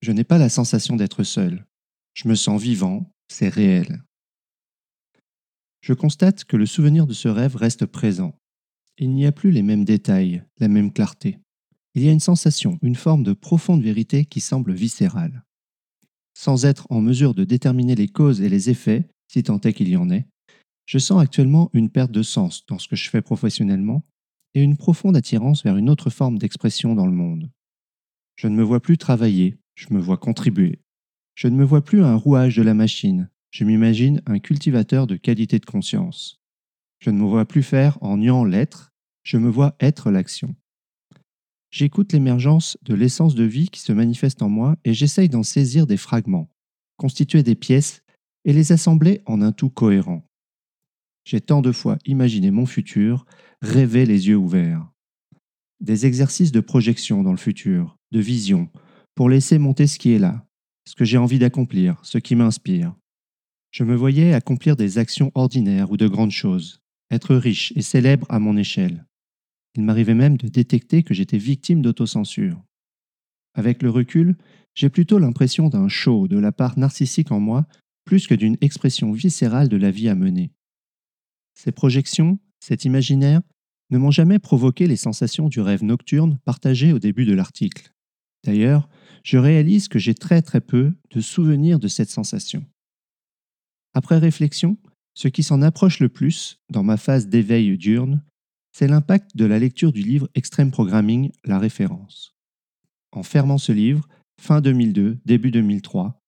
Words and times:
Je 0.00 0.12
n'ai 0.12 0.24
pas 0.24 0.38
la 0.38 0.48
sensation 0.48 0.96
d'être 0.96 1.24
seul. 1.24 1.66
Je 2.14 2.28
me 2.28 2.34
sens 2.34 2.60
vivant, 2.60 3.10
c'est 3.28 3.48
réel. 3.48 4.02
Je 5.80 5.94
constate 5.94 6.44
que 6.44 6.56
le 6.56 6.66
souvenir 6.66 7.06
de 7.06 7.12
ce 7.12 7.28
rêve 7.28 7.56
reste 7.56 7.86
présent. 7.86 8.38
Il 8.98 9.10
n'y 9.10 9.26
a 9.26 9.32
plus 9.32 9.50
les 9.50 9.62
mêmes 9.62 9.84
détails, 9.84 10.44
la 10.58 10.68
même 10.68 10.92
clarté. 10.92 11.38
Il 11.94 12.02
y 12.02 12.08
a 12.08 12.12
une 12.12 12.20
sensation, 12.20 12.78
une 12.82 12.94
forme 12.94 13.22
de 13.22 13.32
profonde 13.32 13.82
vérité 13.82 14.24
qui 14.24 14.40
semble 14.40 14.72
viscérale. 14.72 15.42
Sans 16.38 16.64
être 16.64 16.86
en 16.90 17.00
mesure 17.00 17.34
de 17.34 17.44
déterminer 17.44 17.94
les 17.94 18.08
causes 18.08 18.40
et 18.40 18.48
les 18.48 18.70
effets, 18.70 19.08
si 19.28 19.42
tant 19.42 19.60
est 19.60 19.72
qu'il 19.72 19.88
y 19.88 19.96
en 19.96 20.10
ait, 20.10 20.26
je 20.86 20.98
sens 20.98 21.22
actuellement 21.22 21.70
une 21.72 21.90
perte 21.90 22.12
de 22.12 22.22
sens 22.22 22.66
dans 22.66 22.78
ce 22.78 22.88
que 22.88 22.96
je 22.96 23.08
fais 23.08 23.22
professionnellement 23.22 24.04
et 24.54 24.62
une 24.62 24.76
profonde 24.76 25.16
attirance 25.16 25.64
vers 25.64 25.76
une 25.76 25.88
autre 25.88 26.10
forme 26.10 26.38
d'expression 26.38 26.94
dans 26.94 27.06
le 27.06 27.12
monde. 27.12 27.50
Je 28.36 28.48
ne 28.48 28.56
me 28.56 28.62
vois 28.62 28.80
plus 28.80 28.98
travailler, 28.98 29.58
je 29.74 29.92
me 29.92 30.00
vois 30.00 30.18
contribuer. 30.18 30.81
Je 31.34 31.48
ne 31.48 31.56
me 31.56 31.64
vois 31.64 31.82
plus 31.82 32.02
un 32.02 32.14
rouage 32.14 32.56
de 32.56 32.62
la 32.62 32.74
machine, 32.74 33.30
je 33.50 33.64
m'imagine 33.64 34.22
un 34.26 34.38
cultivateur 34.38 35.06
de 35.06 35.16
qualité 35.16 35.58
de 35.58 35.66
conscience. 35.66 36.40
Je 36.98 37.10
ne 37.10 37.18
me 37.18 37.24
vois 37.24 37.44
plus 37.44 37.62
faire 37.62 37.98
en 38.00 38.18
niant 38.18 38.44
l'être, 38.44 38.92
je 39.22 39.36
me 39.36 39.48
vois 39.48 39.76
être 39.80 40.10
l'action. 40.10 40.54
J'écoute 41.70 42.12
l'émergence 42.12 42.76
de 42.82 42.94
l'essence 42.94 43.34
de 43.34 43.44
vie 43.44 43.68
qui 43.68 43.80
se 43.80 43.92
manifeste 43.92 44.42
en 44.42 44.48
moi 44.48 44.76
et 44.84 44.92
j'essaye 44.92 45.28
d'en 45.28 45.42
saisir 45.42 45.86
des 45.86 45.96
fragments, 45.96 46.50
constituer 46.96 47.42
des 47.42 47.54
pièces 47.54 48.02
et 48.44 48.52
les 48.52 48.72
assembler 48.72 49.22
en 49.26 49.40
un 49.40 49.52
tout 49.52 49.70
cohérent. 49.70 50.22
J'ai 51.24 51.40
tant 51.40 51.62
de 51.62 51.72
fois 51.72 51.98
imaginé 52.04 52.50
mon 52.50 52.66
futur, 52.66 53.24
rêvé 53.62 54.04
les 54.04 54.28
yeux 54.28 54.36
ouverts. 54.36 54.86
Des 55.80 56.04
exercices 56.04 56.52
de 56.52 56.60
projection 56.60 57.22
dans 57.22 57.30
le 57.30 57.36
futur, 57.38 57.98
de 58.10 58.20
vision, 58.20 58.68
pour 59.14 59.28
laisser 59.28 59.58
monter 59.58 59.86
ce 59.86 59.98
qui 59.98 60.12
est 60.12 60.18
là, 60.18 60.46
ce 60.86 60.94
que 60.94 61.04
j'ai 61.04 61.18
envie 61.18 61.38
d'accomplir, 61.38 61.98
ce 62.02 62.18
qui 62.18 62.34
m'inspire. 62.34 62.94
Je 63.70 63.84
me 63.84 63.94
voyais 63.94 64.34
accomplir 64.34 64.76
des 64.76 64.98
actions 64.98 65.32
ordinaires 65.34 65.90
ou 65.90 65.96
de 65.96 66.08
grandes 66.08 66.30
choses, 66.30 66.80
être 67.10 67.34
riche 67.34 67.72
et 67.76 67.82
célèbre 67.82 68.26
à 68.28 68.38
mon 68.38 68.56
échelle. 68.56 69.06
Il 69.74 69.84
m'arrivait 69.84 70.14
même 70.14 70.36
de 70.36 70.48
détecter 70.48 71.02
que 71.02 71.14
j'étais 71.14 71.38
victime 71.38 71.80
d'autocensure. 71.80 72.62
Avec 73.54 73.82
le 73.82 73.90
recul, 73.90 74.36
j'ai 74.74 74.88
plutôt 74.88 75.18
l'impression 75.18 75.68
d'un 75.68 75.88
show 75.88 76.28
de 76.28 76.38
la 76.38 76.52
part 76.52 76.78
narcissique 76.78 77.32
en 77.32 77.40
moi 77.40 77.66
plus 78.04 78.26
que 78.26 78.34
d'une 78.34 78.56
expression 78.60 79.12
viscérale 79.12 79.68
de 79.68 79.76
la 79.76 79.90
vie 79.90 80.08
à 80.08 80.14
mener. 80.14 80.52
Ces 81.54 81.72
projections, 81.72 82.38
cet 82.60 82.84
imaginaire, 82.84 83.40
ne 83.90 83.98
m'ont 83.98 84.10
jamais 84.10 84.38
provoqué 84.38 84.86
les 84.86 84.96
sensations 84.96 85.48
du 85.48 85.60
rêve 85.60 85.84
nocturne 85.84 86.38
partagé 86.44 86.92
au 86.92 86.98
début 86.98 87.26
de 87.26 87.34
l'article. 87.34 87.91
D'ailleurs, 88.44 88.88
je 89.24 89.38
réalise 89.38 89.88
que 89.88 89.98
j'ai 89.98 90.14
très 90.14 90.42
très 90.42 90.60
peu 90.60 90.92
de 91.10 91.20
souvenirs 91.20 91.78
de 91.78 91.88
cette 91.88 92.10
sensation. 92.10 92.64
Après 93.94 94.18
réflexion, 94.18 94.78
ce 95.14 95.28
qui 95.28 95.42
s'en 95.42 95.62
approche 95.62 96.00
le 96.00 96.08
plus, 96.08 96.58
dans 96.70 96.82
ma 96.82 96.96
phase 96.96 97.28
d'éveil 97.28 97.76
diurne, 97.76 98.22
c'est 98.72 98.88
l'impact 98.88 99.36
de 99.36 99.44
la 99.44 99.58
lecture 99.58 99.92
du 99.92 100.02
livre 100.02 100.28
Extreme 100.34 100.70
Programming, 100.70 101.30
la 101.44 101.58
référence. 101.58 102.34
En 103.12 103.22
fermant 103.22 103.58
ce 103.58 103.72
livre, 103.72 104.08
fin 104.40 104.62
2002, 104.62 105.20
début 105.26 105.50
2003, 105.50 106.18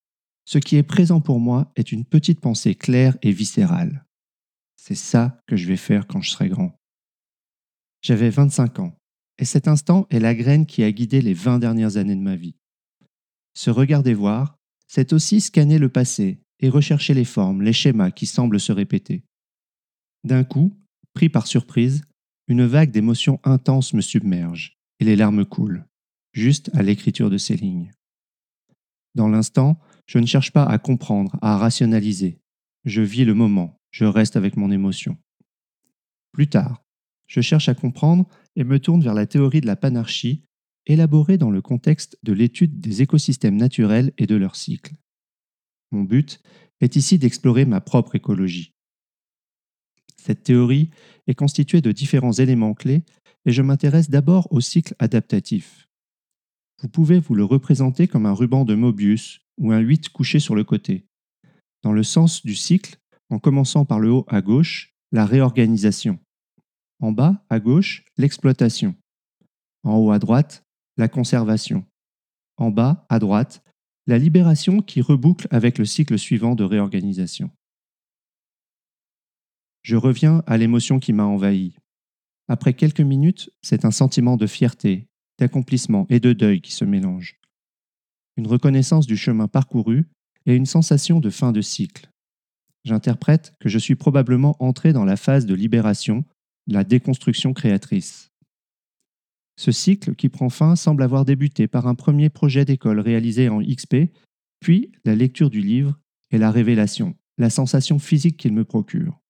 ce 0.44 0.58
qui 0.58 0.76
est 0.76 0.82
présent 0.82 1.22
pour 1.22 1.40
moi 1.40 1.72
est 1.74 1.90
une 1.90 2.04
petite 2.04 2.40
pensée 2.40 2.74
claire 2.74 3.16
et 3.22 3.32
viscérale. 3.32 4.04
C'est 4.76 4.94
ça 4.94 5.40
que 5.46 5.56
je 5.56 5.66
vais 5.66 5.78
faire 5.78 6.06
quand 6.06 6.20
je 6.20 6.30
serai 6.30 6.48
grand. 6.50 6.78
J'avais 8.02 8.28
25 8.28 8.80
ans, 8.80 8.94
et 9.38 9.44
cet 9.44 9.68
instant 9.68 10.06
est 10.10 10.20
la 10.20 10.34
graine 10.34 10.66
qui 10.66 10.82
a 10.82 10.92
guidé 10.92 11.20
les 11.20 11.34
20 11.34 11.58
dernières 11.58 11.96
années 11.96 12.16
de 12.16 12.20
ma 12.20 12.36
vie. 12.36 12.56
Se 13.54 13.70
regarder 13.70 14.14
voir, 14.14 14.58
c'est 14.86 15.12
aussi 15.12 15.40
scanner 15.40 15.78
le 15.78 15.88
passé 15.88 16.40
et 16.60 16.68
rechercher 16.68 17.14
les 17.14 17.24
formes, 17.24 17.62
les 17.62 17.72
schémas 17.72 18.10
qui 18.10 18.26
semblent 18.26 18.60
se 18.60 18.72
répéter. 18.72 19.24
D'un 20.24 20.44
coup, 20.44 20.76
pris 21.14 21.28
par 21.28 21.46
surprise, 21.46 22.02
une 22.48 22.64
vague 22.64 22.90
d'émotions 22.90 23.40
intenses 23.44 23.94
me 23.94 24.00
submerge, 24.00 24.78
et 25.00 25.04
les 25.04 25.16
larmes 25.16 25.44
coulent, 25.44 25.86
juste 26.32 26.70
à 26.74 26.82
l'écriture 26.82 27.30
de 27.30 27.38
ces 27.38 27.56
lignes. 27.56 27.90
Dans 29.14 29.28
l'instant, 29.28 29.78
je 30.06 30.18
ne 30.18 30.26
cherche 30.26 30.52
pas 30.52 30.64
à 30.64 30.78
comprendre, 30.78 31.38
à 31.40 31.56
rationaliser. 31.56 32.38
Je 32.84 33.00
vis 33.00 33.24
le 33.24 33.34
moment, 33.34 33.80
je 33.90 34.04
reste 34.04 34.36
avec 34.36 34.56
mon 34.56 34.70
émotion. 34.70 35.16
Plus 36.32 36.48
tard, 36.48 36.82
je 37.26 37.40
cherche 37.40 37.68
à 37.68 37.74
comprendre 37.74 38.26
et 38.56 38.64
me 38.64 38.78
tourne 38.78 39.02
vers 39.02 39.14
la 39.14 39.26
théorie 39.26 39.60
de 39.60 39.66
la 39.66 39.76
panarchie, 39.76 40.42
élaborée 40.86 41.38
dans 41.38 41.50
le 41.50 41.62
contexte 41.62 42.18
de 42.22 42.32
l'étude 42.32 42.80
des 42.80 43.02
écosystèmes 43.02 43.56
naturels 43.56 44.12
et 44.18 44.26
de 44.26 44.36
leurs 44.36 44.56
cycles. 44.56 44.94
Mon 45.90 46.02
but 46.02 46.40
est 46.80 46.96
ici 46.96 47.18
d'explorer 47.18 47.64
ma 47.64 47.80
propre 47.80 48.14
écologie. 48.14 48.72
Cette 50.16 50.42
théorie 50.42 50.90
est 51.26 51.34
constituée 51.34 51.80
de 51.80 51.92
différents 51.92 52.32
éléments 52.32 52.74
clés 52.74 53.02
et 53.46 53.52
je 53.52 53.62
m'intéresse 53.62 54.10
d'abord 54.10 54.48
au 54.50 54.60
cycle 54.60 54.94
adaptatif. 54.98 55.88
Vous 56.82 56.88
pouvez 56.88 57.18
vous 57.18 57.34
le 57.34 57.44
représenter 57.44 58.08
comme 58.08 58.26
un 58.26 58.32
ruban 58.32 58.64
de 58.64 58.74
Mobius 58.74 59.40
ou 59.58 59.72
un 59.72 59.80
8 59.80 60.08
couché 60.08 60.40
sur 60.40 60.54
le 60.54 60.64
côté. 60.64 61.06
Dans 61.82 61.92
le 61.92 62.02
sens 62.02 62.44
du 62.44 62.54
cycle, 62.54 62.98
en 63.30 63.38
commençant 63.38 63.84
par 63.84 64.00
le 64.00 64.10
haut 64.10 64.24
à 64.28 64.40
gauche, 64.40 64.94
la 65.12 65.26
réorganisation. 65.26 66.18
En 67.04 67.12
bas, 67.12 67.44
à 67.50 67.60
gauche, 67.60 68.02
l'exploitation. 68.16 68.96
En 69.82 69.98
haut 69.98 70.10
à 70.10 70.18
droite, 70.18 70.64
la 70.96 71.06
conservation. 71.06 71.84
En 72.56 72.70
bas, 72.70 73.04
à 73.10 73.18
droite, 73.18 73.62
la 74.06 74.16
libération 74.16 74.80
qui 74.80 75.02
reboucle 75.02 75.46
avec 75.50 75.76
le 75.78 75.84
cycle 75.84 76.18
suivant 76.18 76.54
de 76.54 76.64
réorganisation 76.64 77.50
je 79.84 79.96
reviens 79.96 80.42
à 80.46 80.56
l'émotion 80.56 80.98
qui 80.98 81.12
m'a 81.12 81.24
envahi. 81.24 81.76
Après 82.48 82.72
quelques 82.72 83.00
minutes, 83.00 83.50
c'est 83.62 83.84
un 83.84 83.90
sentiment 83.90 84.36
de 84.36 84.46
fierté, 84.46 85.06
d'accomplissement 85.38 86.06
et 86.08 86.20
de 86.20 86.32
deuil 86.32 86.60
qui 86.60 86.72
se 86.72 86.84
mélangent. 86.84 87.38
Une 88.36 88.46
reconnaissance 88.46 89.06
du 89.06 89.16
chemin 89.16 89.46
parcouru 89.46 90.06
et 90.46 90.56
une 90.56 90.66
sensation 90.66 91.20
de 91.20 91.30
fin 91.30 91.52
de 91.52 91.60
cycle. 91.60 92.08
J'interprète 92.84 93.52
que 93.60 93.68
je 93.68 93.78
suis 93.78 93.94
probablement 93.94 94.56
entré 94.58 94.92
dans 94.92 95.04
la 95.04 95.16
phase 95.16 95.46
de 95.46 95.54
libération, 95.54 96.24
la 96.66 96.84
déconstruction 96.84 97.52
créatrice. 97.52 98.30
Ce 99.56 99.70
cycle 99.70 100.14
qui 100.14 100.28
prend 100.28 100.48
fin 100.48 100.76
semble 100.76 101.02
avoir 101.02 101.24
débuté 101.24 101.68
par 101.68 101.86
un 101.86 101.94
premier 101.94 102.28
projet 102.28 102.64
d'école 102.64 103.00
réalisé 103.00 103.48
en 103.48 103.60
XP, 103.60 104.10
puis 104.60 104.92
la 105.04 105.14
lecture 105.14 105.50
du 105.50 105.60
livre 105.60 105.98
et 106.30 106.38
la 106.38 106.50
révélation, 106.50 107.14
la 107.38 107.50
sensation 107.50 107.98
physique 107.98 108.36
qu'il 108.36 108.52
me 108.52 108.64
procure. 108.64 109.20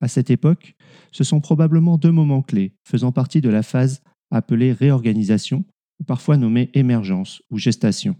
À 0.00 0.06
cette 0.06 0.30
époque, 0.30 0.76
ce 1.10 1.24
sont 1.24 1.40
probablement 1.40 1.98
deux 1.98 2.12
moments 2.12 2.42
clés 2.42 2.74
faisant 2.84 3.10
partie 3.10 3.40
de 3.40 3.48
la 3.48 3.62
phase 3.62 4.02
appelée 4.30 4.72
réorganisation, 4.72 5.64
ou 6.00 6.04
parfois 6.04 6.36
nommée 6.36 6.70
émergence 6.74 7.42
ou 7.50 7.58
gestation. 7.58 8.16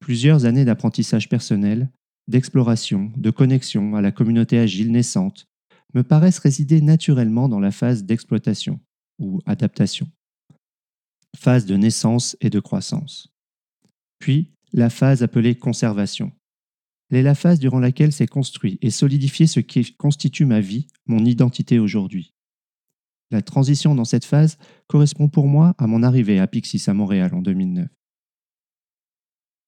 Plusieurs 0.00 0.44
années 0.44 0.64
d'apprentissage 0.64 1.28
personnel, 1.28 1.90
d'exploration, 2.26 3.12
de 3.16 3.30
connexion 3.30 3.94
à 3.94 4.00
la 4.00 4.10
communauté 4.10 4.58
agile 4.58 4.90
naissante 4.90 5.46
me 5.94 6.02
paraissent 6.02 6.38
résider 6.38 6.80
naturellement 6.80 7.48
dans 7.48 7.60
la 7.60 7.70
phase 7.70 8.04
d'exploitation 8.04 8.80
ou 9.18 9.40
adaptation, 9.46 10.08
phase 11.36 11.66
de 11.66 11.76
naissance 11.76 12.36
et 12.40 12.50
de 12.50 12.60
croissance. 12.60 13.28
Puis 14.18 14.52
la 14.72 14.90
phase 14.90 15.22
appelée 15.22 15.54
conservation. 15.54 16.32
Elle 17.10 17.18
est 17.18 17.22
la 17.22 17.34
phase 17.34 17.60
durant 17.60 17.78
laquelle 17.78 18.12
s'est 18.12 18.26
construit 18.26 18.78
et 18.82 18.90
solidifié 18.90 19.46
ce 19.46 19.60
qui 19.60 19.94
constitue 19.94 20.44
ma 20.44 20.60
vie, 20.60 20.88
mon 21.06 21.24
identité 21.24 21.78
aujourd'hui. 21.78 22.34
La 23.30 23.42
transition 23.42 23.94
dans 23.94 24.04
cette 24.04 24.24
phase 24.24 24.58
correspond 24.86 25.28
pour 25.28 25.46
moi 25.46 25.74
à 25.78 25.86
mon 25.86 26.02
arrivée 26.02 26.38
à 26.38 26.46
Pixis 26.46 26.84
à 26.88 26.94
Montréal 26.94 27.34
en 27.34 27.42
2009. 27.42 27.88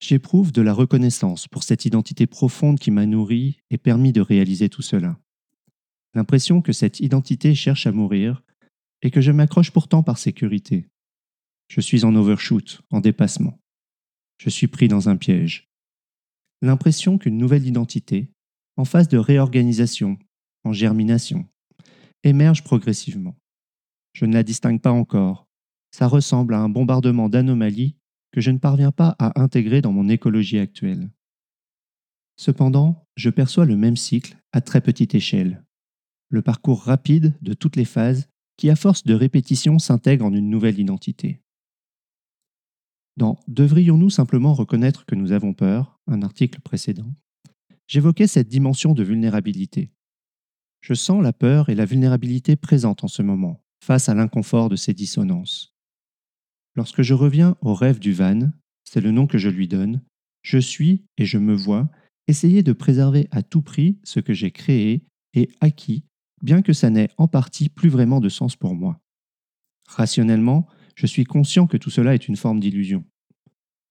J'éprouve 0.00 0.52
de 0.52 0.62
la 0.62 0.72
reconnaissance 0.72 1.48
pour 1.48 1.64
cette 1.64 1.84
identité 1.84 2.26
profonde 2.26 2.78
qui 2.78 2.92
m'a 2.92 3.06
nourri 3.06 3.58
et 3.70 3.78
permis 3.78 4.12
de 4.12 4.20
réaliser 4.20 4.68
tout 4.68 4.82
cela. 4.82 5.18
L'impression 6.14 6.62
que 6.62 6.72
cette 6.72 7.00
identité 7.00 7.54
cherche 7.54 7.86
à 7.86 7.92
mourir 7.92 8.42
et 9.02 9.10
que 9.10 9.20
je 9.20 9.32
m'accroche 9.32 9.70
pourtant 9.70 10.02
par 10.02 10.18
sécurité. 10.18 10.88
Je 11.68 11.80
suis 11.80 12.04
en 12.04 12.14
overshoot, 12.14 12.80
en 12.90 13.00
dépassement. 13.00 13.58
Je 14.38 14.50
suis 14.50 14.68
pris 14.68 14.88
dans 14.88 15.08
un 15.08 15.16
piège. 15.16 15.68
L'impression 16.62 17.18
qu'une 17.18 17.36
nouvelle 17.36 17.66
identité, 17.66 18.32
en 18.76 18.84
phase 18.84 19.08
de 19.08 19.18
réorganisation, 19.18 20.18
en 20.64 20.72
germination, 20.72 21.46
émerge 22.24 22.64
progressivement. 22.64 23.36
Je 24.12 24.24
ne 24.24 24.34
la 24.34 24.42
distingue 24.42 24.80
pas 24.80 24.90
encore. 24.90 25.46
Ça 25.90 26.06
ressemble 26.06 26.54
à 26.54 26.58
un 26.58 26.68
bombardement 26.68 27.28
d'anomalies 27.28 27.96
que 28.32 28.40
je 28.40 28.50
ne 28.50 28.58
parviens 28.58 28.92
pas 28.92 29.14
à 29.18 29.40
intégrer 29.40 29.80
dans 29.80 29.92
mon 29.92 30.08
écologie 30.08 30.58
actuelle. 30.58 31.10
Cependant, 32.36 33.06
je 33.16 33.30
perçois 33.30 33.64
le 33.64 33.76
même 33.76 33.96
cycle 33.96 34.36
à 34.52 34.60
très 34.60 34.80
petite 34.80 35.14
échelle. 35.14 35.64
Le 36.30 36.42
parcours 36.42 36.82
rapide 36.82 37.34
de 37.40 37.54
toutes 37.54 37.76
les 37.76 37.84
phases 37.84 38.28
qui, 38.56 38.68
à 38.70 38.76
force 38.76 39.04
de 39.04 39.14
répétition, 39.14 39.78
s'intègre 39.78 40.26
en 40.26 40.32
une 40.32 40.50
nouvelle 40.50 40.78
identité. 40.78 41.40
Dans 43.16 43.38
Devrions-nous 43.48 44.10
simplement 44.10 44.52
reconnaître 44.52 45.06
que 45.06 45.14
nous 45.14 45.32
avons 45.32 45.54
peur, 45.54 45.98
un 46.06 46.22
article 46.22 46.60
précédent, 46.60 47.14
j'évoquais 47.86 48.26
cette 48.26 48.48
dimension 48.48 48.94
de 48.94 49.02
vulnérabilité. 49.02 49.90
Je 50.80 50.94
sens 50.94 51.22
la 51.22 51.32
peur 51.32 51.68
et 51.68 51.74
la 51.74 51.84
vulnérabilité 51.84 52.56
présentes 52.56 53.02
en 53.02 53.08
ce 53.08 53.22
moment, 53.22 53.64
face 53.82 54.08
à 54.08 54.14
l'inconfort 54.14 54.68
de 54.68 54.76
ces 54.76 54.94
dissonances. 54.94 55.74
Lorsque 56.76 57.02
je 57.02 57.14
reviens 57.14 57.56
au 57.60 57.74
rêve 57.74 57.98
du 57.98 58.12
van, 58.12 58.50
c'est 58.84 59.00
le 59.00 59.10
nom 59.10 59.26
que 59.26 59.38
je 59.38 59.48
lui 59.48 59.66
donne, 59.66 60.02
je 60.42 60.58
suis 60.58 61.04
et 61.16 61.24
je 61.24 61.38
me 61.38 61.54
vois 61.54 61.90
essayer 62.28 62.62
de 62.62 62.72
préserver 62.72 63.26
à 63.30 63.42
tout 63.42 63.62
prix 63.62 63.98
ce 64.04 64.20
que 64.20 64.34
j'ai 64.34 64.50
créé 64.50 65.02
et 65.34 65.50
acquis, 65.60 66.04
bien 66.42 66.62
que 66.62 66.72
ça 66.72 66.90
n'ait 66.90 67.10
en 67.16 67.28
partie 67.28 67.68
plus 67.68 67.88
vraiment 67.88 68.20
de 68.20 68.28
sens 68.28 68.56
pour 68.56 68.74
moi. 68.74 69.00
Rationnellement, 69.88 70.66
je 70.94 71.06
suis 71.06 71.24
conscient 71.24 71.66
que 71.66 71.76
tout 71.76 71.90
cela 71.90 72.14
est 72.14 72.28
une 72.28 72.36
forme 72.36 72.60
d'illusion. 72.60 73.04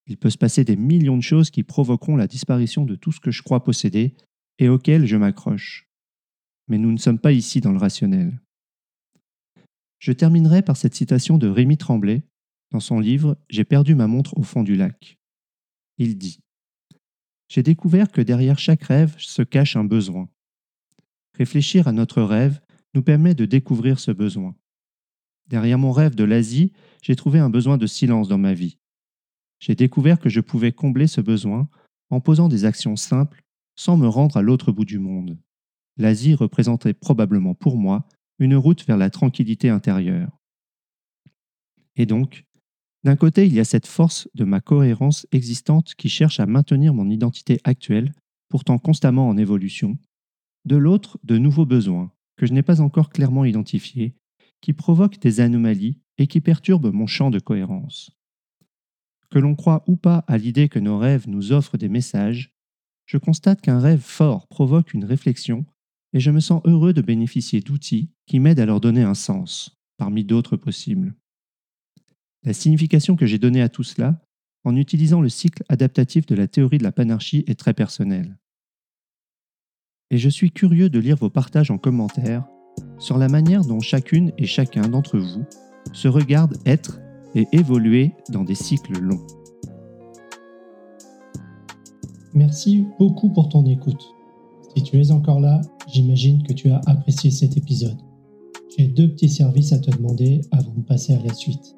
Il 0.07 0.17
peut 0.17 0.29
se 0.29 0.37
passer 0.37 0.63
des 0.63 0.75
millions 0.75 1.17
de 1.17 1.21
choses 1.21 1.49
qui 1.49 1.63
provoqueront 1.63 2.15
la 2.15 2.27
disparition 2.27 2.85
de 2.85 2.95
tout 2.95 3.11
ce 3.11 3.19
que 3.19 3.31
je 3.31 3.43
crois 3.43 3.63
posséder 3.63 4.15
et 4.59 4.69
auxquelles 4.69 5.05
je 5.05 5.17
m'accroche. 5.17 5.87
Mais 6.67 6.77
nous 6.77 6.91
ne 6.91 6.97
sommes 6.97 7.19
pas 7.19 7.33
ici 7.33 7.61
dans 7.61 7.71
le 7.71 7.77
rationnel. 7.77 8.41
Je 9.99 10.11
terminerai 10.11 10.61
par 10.61 10.77
cette 10.77 10.95
citation 10.95 11.37
de 11.37 11.47
Rémi 11.47 11.77
Tremblay, 11.77 12.23
dans 12.71 12.79
son 12.79 12.99
livre 12.99 13.37
J'ai 13.49 13.63
perdu 13.63 13.95
ma 13.95 14.07
montre 14.07 14.37
au 14.37 14.43
fond 14.43 14.63
du 14.63 14.75
lac. 14.75 15.17
Il 15.97 16.17
dit 16.17 16.39
J'ai 17.49 17.63
découvert 17.63 18.11
que 18.11 18.21
derrière 18.21 18.59
chaque 18.59 18.83
rêve 18.83 19.15
se 19.17 19.41
cache 19.41 19.75
un 19.75 19.83
besoin. 19.83 20.29
Réfléchir 21.37 21.87
à 21.87 21.91
notre 21.91 22.23
rêve 22.23 22.59
nous 22.95 23.03
permet 23.03 23.35
de 23.35 23.45
découvrir 23.45 23.99
ce 23.99 24.09
besoin. 24.09 24.55
Derrière 25.47 25.77
mon 25.77 25.91
rêve 25.91 26.15
de 26.15 26.23
l'Asie, 26.23 26.73
j'ai 27.03 27.15
trouvé 27.15 27.37
un 27.37 27.51
besoin 27.51 27.77
de 27.77 27.85
silence 27.85 28.27
dans 28.27 28.39
ma 28.39 28.55
vie. 28.55 28.79
J'ai 29.59 29.75
découvert 29.75 30.19
que 30.19 30.29
je 30.29 30.41
pouvais 30.41 30.71
combler 30.71 31.05
ce 31.05 31.21
besoin 31.21 31.69
en 32.09 32.21
posant 32.21 32.49
des 32.49 32.65
actions 32.65 32.95
simples 32.95 33.43
sans 33.75 33.97
me 33.97 34.07
rendre 34.07 34.37
à 34.37 34.41
l'autre 34.41 34.71
bout 34.71 34.85
du 34.85 34.97
monde. 34.97 35.37
L'Asie 35.97 36.33
représentait 36.33 36.93
probablement 36.93 37.53
pour 37.53 37.77
moi 37.77 38.07
une 38.39 38.55
route 38.55 38.85
vers 38.87 38.97
la 38.97 39.11
tranquillité 39.11 39.69
intérieure. 39.69 40.39
Et 41.95 42.07
donc, 42.07 42.45
d'un 43.03 43.15
côté, 43.15 43.45
il 43.45 43.53
y 43.53 43.59
a 43.59 43.65
cette 43.65 43.87
force 43.87 44.27
de 44.33 44.43
ma 44.43 44.59
cohérence 44.59 45.27
existante 45.31 45.93
qui 45.95 46.09
cherche 46.09 46.39
à 46.39 46.47
maintenir 46.47 46.95
mon 46.95 47.09
identité 47.09 47.59
actuelle, 47.63 48.13
pourtant 48.49 48.79
constamment 48.79 49.29
en 49.29 49.37
évolution. 49.37 49.97
De 50.67 50.75
l'autre, 50.75 51.17
de 51.23 51.37
nouveaux 51.37 51.65
besoins, 51.65 52.11
que 52.35 52.45
je 52.45 52.51
n'ai 52.51 52.61
pas 52.61 52.81
encore 52.81 53.09
clairement 53.09 53.45
identifiés, 53.45 54.17
qui 54.59 54.73
provoquent 54.73 55.17
des 55.17 55.39
anomalies 55.39 56.01
et 56.17 56.27
qui 56.27 56.41
perturbent 56.41 56.91
mon 56.91 57.07
champ 57.07 57.31
de 57.31 57.39
cohérence. 57.39 58.11
Que 59.29 59.39
l'on 59.39 59.55
croit 59.55 59.85
ou 59.87 59.95
pas 59.95 60.25
à 60.27 60.37
l'idée 60.37 60.67
que 60.67 60.79
nos 60.79 60.97
rêves 60.97 61.29
nous 61.29 61.53
offrent 61.53 61.77
des 61.77 61.87
messages, 61.87 62.53
je 63.05 63.17
constate 63.17 63.61
qu'un 63.61 63.79
rêve 63.79 64.01
fort 64.01 64.45
provoque 64.47 64.93
une 64.93 65.05
réflexion 65.05 65.65
et 66.11 66.19
je 66.19 66.31
me 66.31 66.41
sens 66.41 66.61
heureux 66.65 66.91
de 66.91 67.01
bénéficier 67.01 67.61
d'outils 67.61 68.09
qui 68.25 68.41
m'aident 68.41 68.59
à 68.59 68.65
leur 68.65 68.81
donner 68.81 69.03
un 69.03 69.13
sens, 69.13 69.73
parmi 69.95 70.25
d'autres 70.25 70.57
possibles. 70.57 71.15
La 72.43 72.51
signification 72.51 73.15
que 73.15 73.25
j'ai 73.25 73.39
donnée 73.39 73.61
à 73.61 73.69
tout 73.69 73.83
cela, 73.83 74.21
en 74.65 74.75
utilisant 74.75 75.21
le 75.21 75.29
cycle 75.29 75.63
adaptatif 75.69 76.25
de 76.25 76.35
la 76.35 76.49
théorie 76.49 76.77
de 76.77 76.83
la 76.83 76.91
panarchie, 76.91 77.45
est 77.47 77.57
très 77.57 77.73
personnelle. 77.73 78.37
Et 80.09 80.17
je 80.17 80.29
suis 80.29 80.51
curieux 80.51 80.89
de 80.89 80.99
lire 80.99 81.17
vos 81.17 81.29
partages 81.29 81.71
en 81.71 81.77
commentaire 81.77 82.45
sur 82.99 83.17
la 83.17 83.27
manière 83.27 83.63
dont 83.63 83.79
chacune 83.79 84.31
et 84.37 84.45
chacun 84.45 84.87
d'entre 84.87 85.17
vous 85.17 85.43
se 85.93 86.07
regarde 86.07 86.57
être 86.65 86.99
et 87.35 87.47
évoluer 87.51 88.13
dans 88.29 88.43
des 88.43 88.55
cycles 88.55 88.99
longs. 88.99 89.25
Merci 92.33 92.85
beaucoup 92.99 93.29
pour 93.29 93.49
ton 93.49 93.65
écoute. 93.65 94.03
Si 94.75 94.83
tu 94.83 95.01
es 95.01 95.11
encore 95.11 95.39
là, 95.39 95.61
j'imagine 95.87 96.43
que 96.43 96.53
tu 96.53 96.69
as 96.69 96.81
apprécié 96.85 97.31
cet 97.31 97.57
épisode. 97.57 97.97
J'ai 98.77 98.87
deux 98.87 99.09
petits 99.09 99.29
services 99.29 99.73
à 99.73 99.79
te 99.79 99.91
demander 99.91 100.41
avant 100.51 100.73
de 100.73 100.81
passer 100.81 101.13
à 101.13 101.21
la 101.21 101.33
suite 101.33 101.77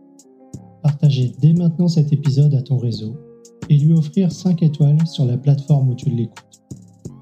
partager 0.81 1.33
dès 1.39 1.53
maintenant 1.53 1.87
cet 1.87 2.13
épisode 2.13 2.53
à 2.55 2.61
ton 2.61 2.77
réseau 2.77 3.17
et 3.69 3.77
lui 3.77 3.93
offrir 3.93 4.31
5 4.31 4.63
étoiles 4.63 5.05
sur 5.07 5.25
la 5.25 5.37
plateforme 5.37 5.89
où 5.89 5.95
tu 5.95 6.09
l'écoutes. 6.09 6.61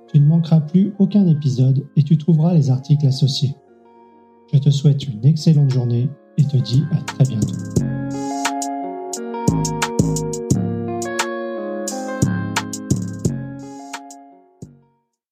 tu 0.09 0.21
ne 0.21 0.27
manqueras 0.27 0.61
plus 0.61 0.93
aucun 0.99 1.27
épisode 1.27 1.87
et 1.97 2.03
tu 2.03 2.19
trouveras 2.19 2.55
les 2.55 2.71
articles 2.71 3.07
associés. 3.07 3.55
Je 4.53 4.59
te 4.59 4.71
souhaite 4.71 5.09
une 5.09 5.25
excellente 5.25 5.71
journée 5.71 6.09
et 6.39 6.45
te 6.45 6.57
dis 6.57 6.85
à 6.93 6.97
très 6.97 7.25
bientôt. 7.25 7.86